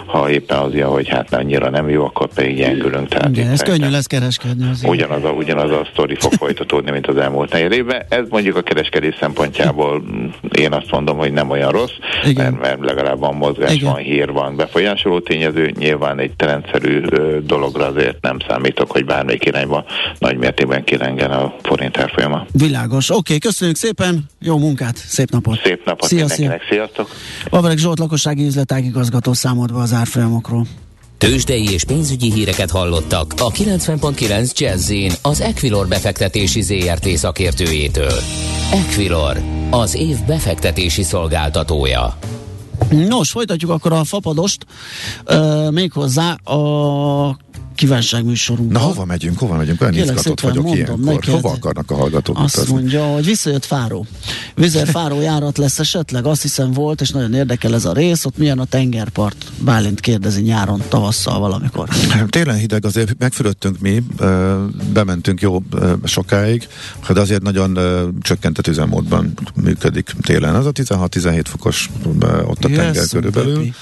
[0.07, 3.09] ha éppen az ilyen, hogy hát annyira nem jó, akkor pedig gyengülünk.
[3.09, 4.69] Tehát Igen, ez könnyű lesz kereskedni.
[4.71, 8.03] Az ugyanaz, a, ugyanaz a sztori fog folytatódni, mint az elmúlt negyed évben.
[8.09, 10.03] Ez mondjuk a kereskedés szempontjából
[10.59, 11.93] én azt mondom, hogy nem olyan rossz,
[12.35, 13.93] mert, mert legalább van mozgás, Igen.
[13.93, 15.73] van hír, van befolyásoló tényező.
[15.79, 17.01] Nyilván egy trendszerű
[17.45, 19.85] dologra azért nem számítok, hogy bármelyik irányba
[20.19, 22.47] nagy mértékben kirengen a forint árfolyama.
[22.53, 23.11] Világos.
[23.11, 25.61] Oké, okay, köszönjük szépen, jó munkát, szép napot.
[25.65, 26.69] Szép napot szia, mindenkinek, szia.
[26.71, 27.09] sziasztok.
[27.51, 30.67] Babrek Zsolt lakossági üzletág igazgató számolt be az árfolyamokról.
[31.23, 38.13] Tőzsdei és pénzügyi híreket hallottak a 90.9 jazz az Equilor befektetési ZRT szakértőjétől.
[38.73, 42.19] Equilor, az év befektetési szolgáltatója.
[42.91, 44.67] Nos, folytatjuk akkor a fapadost,
[45.27, 47.37] uh, méghozzá a
[47.75, 48.73] kívánságműsorunk.
[48.73, 49.81] Na hova megyünk, hova megyünk?
[49.81, 50.99] Olyan izgatott vagyok mondom, ilyenkor.
[50.99, 52.75] Neked hova akarnak a hallgatók Azt utazni?
[52.75, 54.07] mondja, hogy visszajött Fáró.
[54.55, 56.27] Vizer Fáró járat lesz esetleg?
[56.27, 58.25] Azt hiszem volt, és nagyon érdekel ez a rész.
[58.25, 59.45] Ott milyen a tengerpart?
[59.65, 61.89] Bálint kérdezi nyáron, tavasszal valamikor.
[62.29, 64.03] Télen hideg, azért megfürödtünk mi,
[64.93, 65.63] bementünk jó
[66.05, 66.69] sokáig,
[67.13, 67.79] de azért nagyon
[68.21, 70.55] csökkentett üzemmódban működik télen.
[70.55, 71.91] Az a 16-17 fokos
[72.45, 73.75] ott a yes, tenger körülbelül.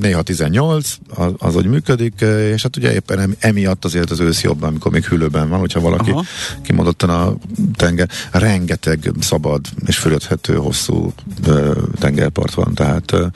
[0.00, 2.20] Néha 18, az, az hogy működik,
[2.54, 5.80] és hát ugye éppen éppen emiatt azért az ősz jobb, amikor még hűlőben van, hogyha
[5.80, 6.24] valaki Aha.
[6.62, 7.34] kimondottan a
[7.74, 11.12] tenger, rengeteg szabad és fölöthető hosszú
[11.46, 13.26] ö, tengerpart van, tehát ö,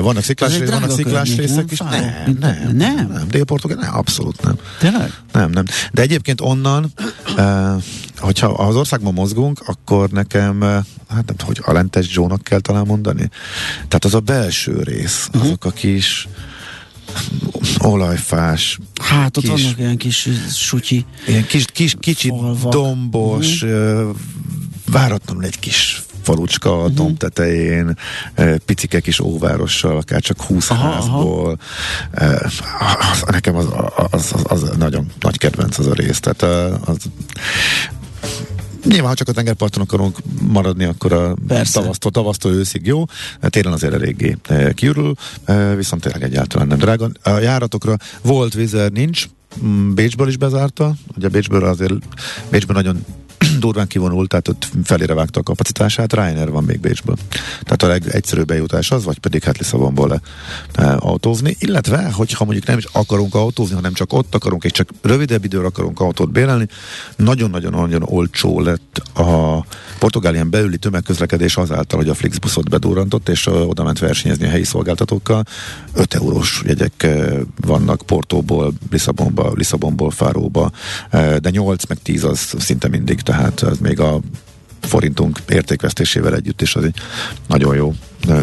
[0.00, 1.78] vannak sziklás, rész, vannak sziklás részek is.
[1.78, 3.28] Nem, nem, nem, nem, nem.
[3.28, 4.54] Dél-Portugál, nem, abszolút nem.
[4.78, 5.12] Tényleg?
[5.32, 5.64] Nem, nem.
[5.92, 6.92] De egyébként onnan,
[7.36, 7.74] ö,
[8.18, 10.60] hogyha az országban mozgunk, akkor nekem,
[11.08, 13.30] hát nem hogy a lentes Jónak kell talán mondani.
[13.74, 15.44] Tehát az a belső rész, uh-huh.
[15.44, 16.28] azok a kis
[17.78, 18.78] olajfás.
[19.02, 21.04] Hát ott kis, vannak ilyen kis sutyi.
[21.26, 22.72] Ilyen kis, kis kicsit falvak.
[22.72, 24.10] dombos, mm.
[24.86, 26.94] váratlanul egy kis falucska a uh-huh.
[26.94, 27.98] domb tetején,
[28.64, 31.58] picike kis óvárossal, akár csak húsz aha, házból.
[32.14, 33.10] Aha.
[33.12, 33.66] Az, nekem az,
[34.10, 36.20] az, az, az nagyon nagy kedvenc az a rész.
[36.20, 36.42] Tehát
[36.88, 36.96] az,
[38.88, 40.18] Nyilván, ha csak a tengerparton akarunk
[40.48, 41.34] maradni, akkor a
[41.72, 43.04] tavasztól, tavasztól őszig jó,
[43.40, 47.10] télen azért eléggé eh, kiürül, eh, viszont tényleg egyáltalán nem drága.
[47.22, 49.28] A járatokra volt vizer, nincs,
[49.64, 51.92] mm, Bécsből is bezárta, ugye Bécsből azért
[52.50, 53.04] Bécsből nagyon
[53.58, 57.16] durván kivonult, tehát ott felére vágta a kapacitását, Ryanair van még Bécsből.
[57.62, 60.20] Tehát a legegyszerűbb bejutás az, vagy pedig hát Lisszabonból le,
[60.74, 64.88] e, autózni, illetve, hogyha mondjuk nem is akarunk autózni, hanem csak ott akarunk, és csak
[65.02, 66.68] rövidebb időre akarunk autót bérelni,
[67.16, 69.64] nagyon-nagyon-nagyon olcsó lett a
[69.98, 75.44] Portugálián belüli tömegközlekedés azáltal, hogy a Flixbuszot bedurrantott, és oda ment versenyezni a helyi szolgáltatókkal.
[75.92, 77.06] 5 eurós jegyek
[77.60, 80.70] vannak Portóból, Lisszabonba, Lisszabonból Fáróba,
[81.10, 84.20] de 8 meg 10 az szinte mindig, tehát az még a
[84.80, 86.94] forintunk értékvesztésével együtt is az egy
[87.46, 87.94] nagyon jó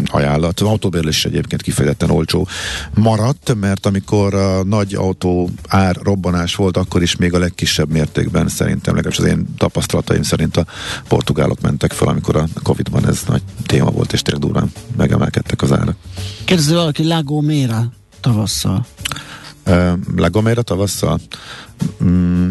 [0.04, 0.60] ajánlat.
[0.60, 2.48] Az autóbérlés egyébként kifejezetten olcsó
[2.94, 8.48] maradt, mert amikor a nagy autó ár robbanás volt, akkor is még a legkisebb mértékben
[8.48, 10.66] szerintem, legalábbis az én tapasztalataim szerint a
[11.08, 15.72] portugálok mentek fel, amikor a Covid-ban ez nagy téma volt, és tényleg durván megemelkedtek az
[15.72, 15.96] árak.
[16.44, 18.86] Kérdezi valaki Lago Mera tavasszal.
[19.66, 21.20] Uh, Lagomera tavasszal?
[22.04, 22.48] Mm,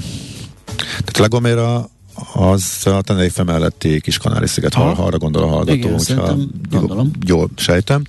[0.77, 1.89] tehát Lagomera
[2.33, 6.35] az a Tenerife melletti kis kanári sziget, ha, arra gondol a hallgató, Igen, hogyha
[6.71, 8.01] jól, jól sejtem.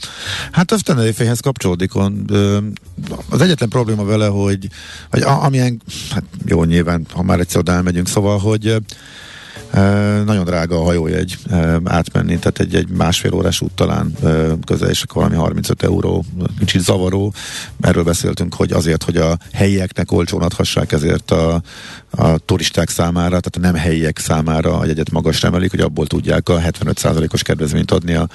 [0.50, 1.90] Hát az Tenerifehez kapcsolódik.
[3.28, 4.68] Az egyetlen probléma vele, hogy,
[5.10, 8.76] hogy amilyen, hát jó, nyilván, ha már egyszer oda elmegyünk, szóval, hogy
[10.24, 11.38] nagyon drága a hajójegy
[11.84, 14.12] átmenni, tehát egy, egy másfél órás út talán
[14.66, 16.24] közel, és akkor valami 35 euró,
[16.58, 17.32] kicsit zavaró.
[17.80, 21.62] Erről beszéltünk, hogy azért, hogy a helyieknek olcsón adhassák, ezért a,
[22.10, 26.48] a turisták számára, tehát a nem helyiek számára a jegyet magasra emelik, hogy abból tudják
[26.48, 28.28] a 75%-os kedvezményt adni a,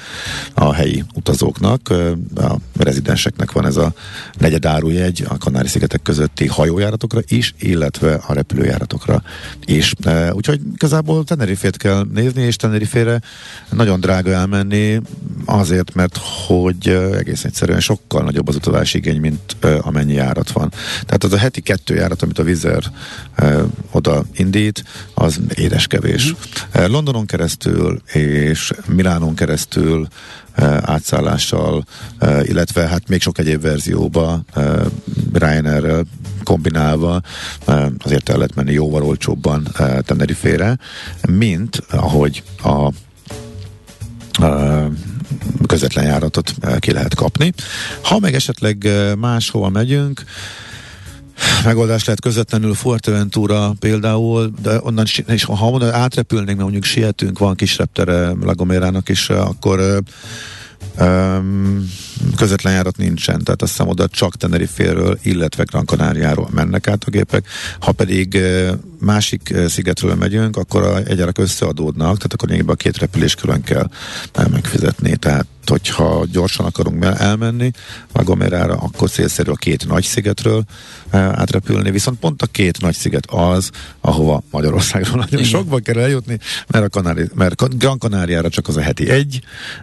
[0.54, 1.94] a helyi utazóknak.
[2.36, 3.94] A rezidenseknek van ez a
[4.38, 9.22] negyed árujegy a Kanári-szigetek közötti hajójáratokra is, illetve a repülőjáratokra
[9.66, 9.94] is.
[10.32, 13.22] Úgyhogy igazából Tenerifét kell nézni, és Tenerifére
[13.70, 15.02] nagyon drága elmenni,
[15.46, 16.88] azért, mert hogy
[17.18, 20.72] egész egyszerűen sokkal nagyobb az utazási igény, mint amennyi járat van.
[21.02, 22.84] Tehát az a heti kettő járat, amit a Vizer
[23.92, 26.34] oda indít, az édeskevés.
[26.34, 26.86] Mm.
[26.92, 30.08] Londonon keresztül és Milánon keresztül
[30.82, 31.86] átszállással,
[32.42, 34.44] illetve hát még sok egyéb verzióba
[35.34, 36.04] Ryanair
[36.44, 37.22] kombinálva
[38.04, 39.68] azért el lehet menni jóval olcsóbban
[40.02, 40.78] Tenerifére,
[41.28, 42.92] mint ahogy a
[45.68, 47.54] közvetlen járatot ki lehet kapni.
[48.02, 50.24] Ha meg esetleg máshova megyünk,
[51.64, 57.56] megoldás lehet közvetlenül Fuerteventura például, de onnan, és ha onnan átrepülnénk, mert mondjuk sietünk, van
[57.56, 60.02] kis reptere Lagomérának is, akkor
[61.00, 61.90] Um,
[62.36, 67.10] közvetlen járat nincsen, tehát azt hiszem oda csak Teneriféről, illetve Gran Canariáról mennek át a
[67.10, 67.48] gépek.
[67.80, 68.38] Ha pedig
[69.00, 73.90] másik uh, szigetről megyünk, akkor a egyárak összeadódnak, tehát akkor a két repülés külön kell
[74.52, 75.16] megfizetni.
[75.16, 77.72] Tehát hogyha gyorsan akarunk elmenni
[78.12, 80.64] a Gomerára, akkor célszerű a két nagy szigetről
[81.12, 83.70] átrepülni, viszont pont a két nagy sziget az,
[84.02, 85.52] ahova Magyarországról nagyon Igen.
[85.52, 89.40] sokba kell eljutni, mert, a Kanári, mert Gran Canáriára csak az a heti egy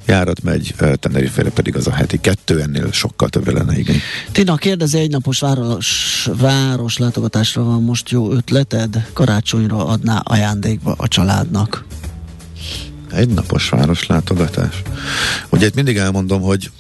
[0.07, 4.01] járat megy, Tenerifére pedig az a heti kettő, ennél sokkal többre lenne igény.
[4.33, 11.09] Tina, kérdezi, egy napos város, város látogatásra van most jó ötleted, karácsonyra adná ajándékba a
[11.09, 11.85] családnak?
[13.12, 13.73] Egy napos
[14.07, 14.83] látogatás.
[15.49, 16.71] Ugye itt mindig elmondom, hogy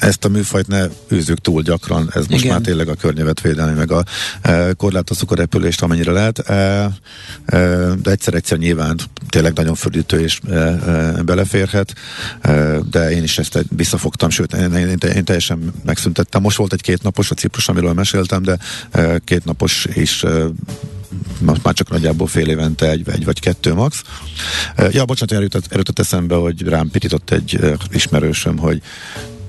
[0.00, 2.54] ezt a műfajt ne űzzük túl gyakran, ez most Igen.
[2.54, 4.04] már tényleg a környezetvédelmi, meg a
[4.42, 6.90] e, korlátozzuk a repülést, amennyire lehet, e, e,
[8.02, 11.94] de egyszer-egyszer nyilván tényleg nagyon földítő és e, e, beleférhet,
[12.40, 16.42] e, de én is ezt visszafogtam, sőt, én, én, én teljesen megszüntettem.
[16.42, 18.58] Most volt egy kétnapos a Ciprus, amiről meséltem, de
[18.90, 20.28] e, kétnapos is e,
[21.40, 24.02] már csak nagyjából fél évente egy, egy vagy kettő max.
[24.76, 28.82] Ja, bocsánat, erőtött, erőtött eszembe, hogy rám pitított egy ismerősöm, hogy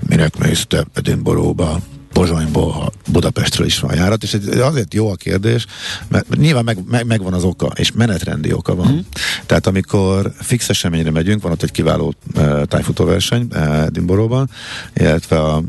[0.08, 1.80] minek mész te Edinburghba,
[2.13, 5.65] Pozsonyból, Budapestről is van járat, és azért jó a kérdés,
[6.08, 8.91] mert nyilván meg, meg, megvan az oka, és menetrendi oka van.
[8.91, 9.00] Mm.
[9.45, 13.47] Tehát amikor fix eseményre megyünk, van ott egy kiváló uh, tájfutóverseny
[13.86, 14.50] Edinburghban,
[14.93, 15.62] illetve a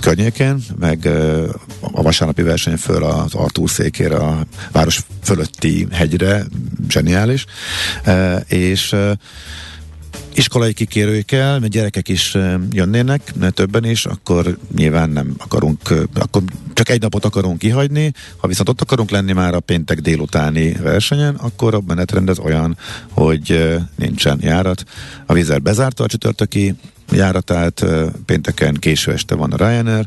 [0.00, 1.48] környékén, meg uh,
[1.80, 6.44] a vasárnapi verseny föl az Artúr székére, a város fölötti hegyre,
[6.88, 7.44] zseniális,
[8.06, 9.12] uh, és uh,
[10.34, 12.36] iskolai kikérőkkel, mert gyerekek is
[12.70, 15.78] jönnének, többen is, akkor nyilván nem akarunk,
[16.14, 16.42] akkor
[16.74, 21.34] csak egy napot akarunk kihagyni, ha viszont ott akarunk lenni már a péntek délutáni versenyen,
[21.34, 22.76] akkor a menetrend az olyan,
[23.10, 24.84] hogy nincsen járat.
[25.26, 26.74] A vízer bezárta a csütörtöki
[27.12, 27.84] járatát,
[28.26, 30.06] pénteken késő este van a Ryanair,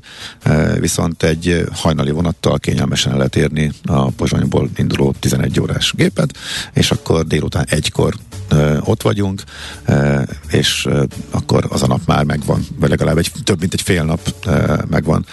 [0.80, 6.38] viszont egy hajnali vonattal kényelmesen el lehet érni a Pozsonyból induló 11 órás gépet,
[6.74, 8.16] és akkor délután egykor
[8.80, 9.44] ott vagyunk,
[10.50, 10.88] és
[11.32, 14.34] akkor az a nap már megvan, vagy legalább egy, több mint egy fél nap
[14.90, 15.26] megvan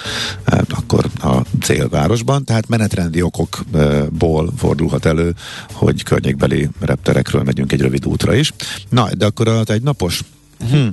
[0.68, 5.34] akkor a célvárosban, tehát menetrendi okokból fordulhat elő,
[5.72, 8.52] hogy környékbeli repterekről megyünk egy rövid útra is.
[8.88, 10.22] Na, de akkor az egy napos.
[10.70, 10.86] Hm,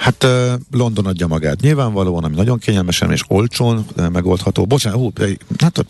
[0.00, 0.26] Hát
[0.70, 4.64] London adja magát nyilvánvalóan, ami nagyon kényelmesen és olcsón megoldható.
[4.64, 5.12] Bocsánat, hú,
[5.58, 5.84] hát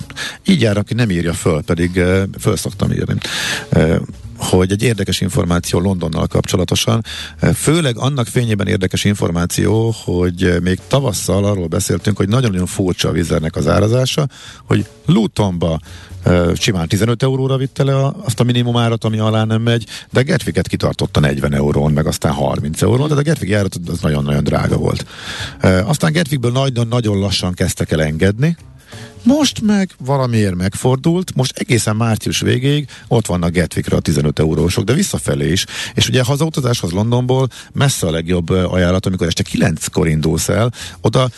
[0.47, 2.03] így jár, aki nem írja föl, pedig
[2.39, 3.15] föl szoktam írni
[4.41, 7.05] hogy egy érdekes információ Londonnal kapcsolatosan,
[7.55, 13.57] főleg annak fényében érdekes információ, hogy még tavasszal arról beszéltünk, hogy nagyon-nagyon furcsa a vizernek
[13.57, 14.27] az árazása,
[14.67, 15.81] hogy Lutonba
[16.55, 21.21] simán 15 euróra vitte le azt a minimumárat, ami alá nem megy, de Getviket kitartotta
[21.21, 25.07] 40 eurón, meg aztán 30 eurón, de a Getvik járat az nagyon-nagyon drága volt.
[25.85, 28.57] Aztán Getvikből nagyon-nagyon lassan kezdtek el engedni,
[29.23, 34.93] most meg valamiért megfordult, most egészen március végéig ott vannak Getvikre a 15 eurósok, de
[34.93, 35.67] visszafelé is.
[35.95, 41.31] És ugye hazautazáshoz Londonból messze a legjobb ajánlat, amikor este 9-kor indulsz el, oda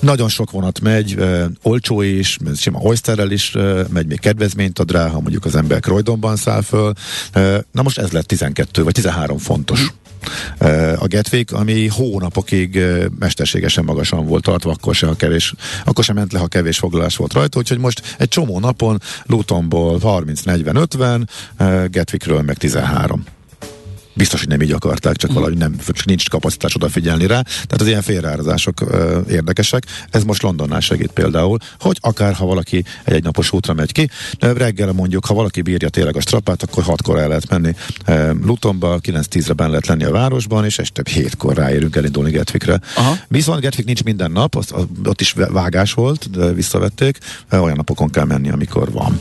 [0.00, 4.90] nagyon sok vonat megy, uh, olcsó is, sima Oysterrel is uh, megy, még kedvezményt ad
[4.90, 6.92] rá, ha mondjuk az ember Croydonban száll föl.
[7.34, 9.92] Uh, na most ez lett 12 vagy 13 fontos.
[10.96, 12.78] A Getwick, ami hónapokig
[13.18, 15.54] mesterségesen magasan volt tartva, akkor se, ha kevés,
[15.84, 19.98] akkor sem ment le, ha kevés foglalás volt rajta, úgyhogy most egy csomó napon Lutonból
[20.02, 21.26] 30-40-50,
[21.90, 23.24] Getwickről meg 13
[24.12, 27.40] biztos, hogy nem így akarták, csak valahogy nem, csak nincs kapacitás odafigyelni rá.
[27.40, 29.84] Tehát az ilyen félreárazások ö, érdekesek.
[30.10, 34.52] Ez most Londonnál segít például, hogy akár ha valaki egy egynapos útra megy ki, de
[34.52, 38.98] reggel mondjuk, ha valaki bírja tényleg a strapát, akkor hatkor el lehet menni e, Lutonba,
[39.02, 42.80] 9-10-re ben lehet lenni a városban, és este hétkor ráérünk elindulni Getvikre.
[43.28, 47.18] Viszont Getvik nincs minden nap, az, ott is vágás volt, de visszavették,
[47.50, 49.20] olyan napokon kell menni, amikor van.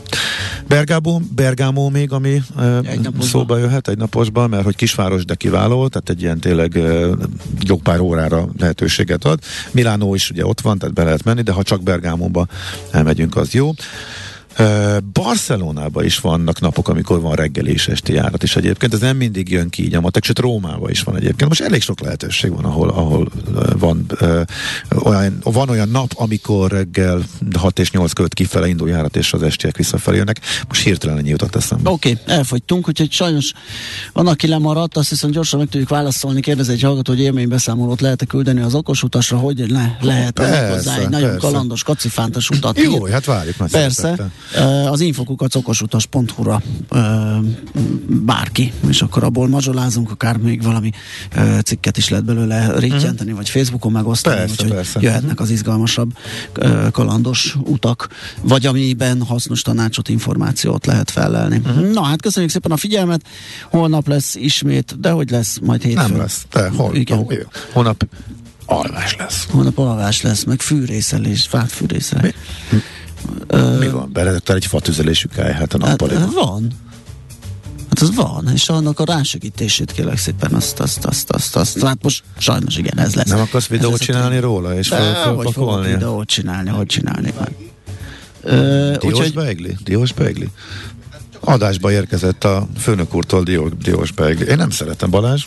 [0.68, 2.82] Bergámó, Bergámó még, ami e,
[3.22, 6.80] szóba jöhet egy naposban, mert hogy kisváros, de kiváló, tehát egy ilyen tényleg
[7.62, 9.40] jó pár órára lehetőséget ad.
[9.72, 12.48] Milánó is ugye ott van, tehát be lehet menni, de ha csak Bergámóba
[12.92, 13.72] elmegyünk, az jó.
[15.14, 18.94] Barcelonában is vannak napok, amikor van reggeli és esti járat is egyébként.
[18.94, 21.50] Ez nem mindig jön ki így a matek, sőt Rómában is van egyébként.
[21.50, 23.30] Most elég sok lehetőség van, ahol, ahol
[23.80, 24.06] van,
[25.04, 27.24] olyan, van olyan nap, amikor reggel
[27.58, 30.40] 6 és 8 között kifele indul járat, és az estiek visszafelé jönnek.
[30.68, 31.90] Most hirtelen ennyi jutott eszembe.
[31.90, 33.52] Oké, okay, elfogytunk, úgyhogy sajnos
[34.14, 36.42] van, aki lemaradt, azt hiszem gyorsan meg tudjuk válaszolni.
[36.42, 40.98] Kérdez egy hallgató, hogy élménybeszámolót lehet-e küldeni az okos utasra, hogy le, lehet persze, hozzá
[40.98, 42.80] egy nagyon kalandos, kacifántos utat.
[42.80, 43.70] Jó, hát várjuk már.
[43.70, 44.02] Persze.
[44.02, 44.32] Szeretettel
[44.90, 46.62] az infokukat okosutas.hu-ra
[48.08, 50.92] bárki, és akkor abból mazsolázunk, akár még valami
[51.64, 55.00] cikket is lehet belőle rittyenteni, vagy Facebookon megosztani, persze, úgyhogy persze.
[55.02, 56.18] jöhetnek az izgalmasabb
[56.92, 58.10] kalandos utak,
[58.42, 61.62] vagy amiben hasznos tanácsot, információt lehet felelni.
[61.66, 61.92] Uh-huh.
[61.92, 63.22] Na hát köszönjük szépen a figyelmet,
[63.70, 66.10] holnap lesz ismét, de hogy lesz majd hétfőn?
[66.10, 67.28] Nem lesz, de hol, Igen.
[67.72, 68.08] holnap
[68.66, 69.48] alvás lesz.
[69.50, 72.34] Holnap alvás lesz, meg fűrészelés, fát fűrészelés.
[72.72, 72.78] Mi?
[73.80, 74.10] Mi van?
[74.14, 76.20] Beredettel egy fatüzelésű hát a nappaliba.
[76.20, 76.68] Hát, van.
[77.90, 82.04] Hát az van, és annak a rásegítését kérlek szépen, azt, azt, azt, azt, azt, hát
[82.04, 83.30] most sajnos igen, ez lesz.
[83.30, 87.34] Nem akarsz videót ez csinálni a róla, és fel, Hogy fogok videót csinálni, hogy csinálni
[87.40, 87.56] meg.
[89.00, 89.34] Diós úgyhogy...
[89.34, 89.78] Beigli?
[89.84, 90.50] Diós Beigli?
[91.40, 94.46] Adásba érkezett a főnök úrtól Dió, Diós Beigli.
[94.46, 95.46] Én nem szeretem Balázs.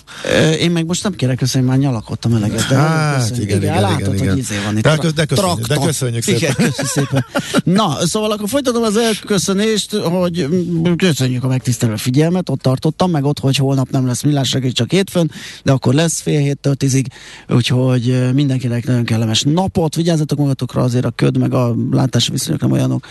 [0.60, 2.68] Én meg most nem kérek köszönni, már nyalakodtam eleget.
[2.68, 4.82] De hát, igen, igen, igen, látod, igen, hogy izé van itt.
[4.82, 6.40] De, tra- de, köszönjük, de köszönjük szépen.
[6.40, 7.24] Igen, köszönjük szépen.
[7.64, 10.48] Na, szóval akkor folytatom az elköszönést, hogy
[10.96, 14.90] köszönjük a megtisztelő figyelmet, ott tartottam, meg ott, hogy holnap nem lesz millás reggel, csak
[14.90, 15.30] hétfőn,
[15.62, 17.06] de akkor lesz fél héttől tízig,
[17.48, 22.72] úgyhogy mindenkinek nagyon kellemes napot, vigyázzatok magatokra, azért a köd, meg a látási viszonyok nem
[22.72, 23.06] olyanok,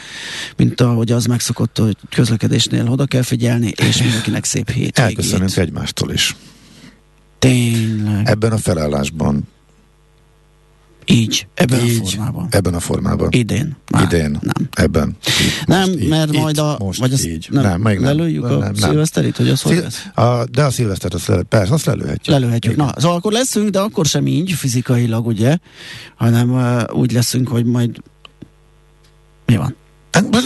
[0.58, 5.00] mint ahogy az megszokott, hogy közlekedésnél figyelnél, oda kell figyelni, és mindenkinek szép hétvégét.
[5.00, 6.36] Elköszönünk egymástól is.
[7.40, 8.28] Tényleg.
[8.28, 9.48] Ebben a felállásban.
[11.06, 12.48] Így, ebben így, a formában.
[12.50, 13.28] Ebben a formában.
[13.32, 13.76] Idén.
[13.92, 14.32] Már, Idén.
[14.42, 14.70] Nem.
[14.72, 15.18] Ebben.
[15.42, 16.76] Így, nem, most, mert majd a...
[16.80, 17.48] Most vagy azt így.
[17.50, 18.04] Nem, nem, még nem.
[18.04, 20.06] Lelőjük nem, a nem, szilveszterit, hogy az Szil- hogy lesz?
[20.14, 22.36] A, de a szilvesztert, azt lelő, persze, azt lelőhetjük.
[22.36, 22.74] Lelőhetjük.
[22.74, 22.86] Igen.
[22.86, 25.58] Na, szóval akkor leszünk, de akkor sem így fizikailag, ugye,
[26.16, 28.02] hanem uh, úgy leszünk, hogy majd
[29.46, 29.76] mi van?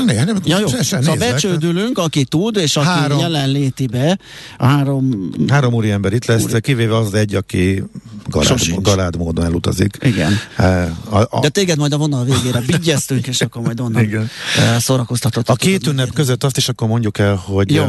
[0.06, 0.68] Ne, nem, ja, jó.
[0.68, 4.18] Szóval becsődülünk, aki tud, és aki három, jelenlétibe,
[4.58, 5.30] a három...
[5.48, 6.62] Három úri ember itt lesz, úri.
[6.62, 7.84] kivéve az egy, aki
[8.28, 9.98] galád, galád módon elutazik.
[10.02, 10.34] Igen.
[11.10, 14.30] A, a, De téged majd a vonal végére bigyeztünk, és akkor majd onnan Igen.
[14.78, 15.50] szórakoztatott.
[15.50, 17.84] A két ünnep között azt is akkor mondjuk el, hogy jó.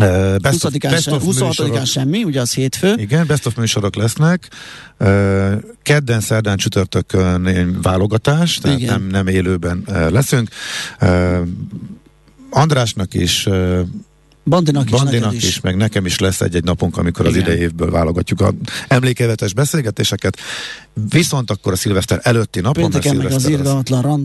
[0.00, 2.94] Uh, best 20 of, best of 26-án semmi, ugye az hétfő.
[2.96, 4.48] Igen, best of műsorok lesznek.
[4.98, 9.00] Uh, kedden, szerdán, csütörtökön válogatás, tehát Igen.
[9.00, 10.48] nem, nem élőben uh, leszünk.
[12.50, 13.48] Andrásnak is
[14.48, 17.40] Bandinak, Bandinak is, is, meg nekem is lesz egy-egy napunk, amikor Igen.
[17.40, 18.54] az idei évből válogatjuk a
[18.88, 20.38] emlékevetes beszélgetéseket.
[21.08, 24.22] Viszont akkor a szilveszter előtti napon, Pénteken meg az irgalmatlan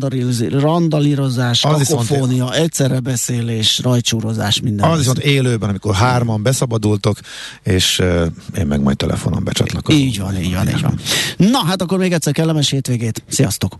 [0.50, 4.90] randalírozás, kakofónia, viszont, egyszerre beszélés, rajcsúrozás, minden.
[4.90, 7.20] Az viszont élőben, amikor hárman beszabadultok,
[7.64, 8.26] és uh,
[8.58, 10.02] én meg majd telefonon becsatlakozom.
[10.02, 11.00] Így van, így van, így van.
[11.38, 13.24] Na, hát akkor még egyszer kellemes hétvégét.
[13.28, 13.80] Sziasztok!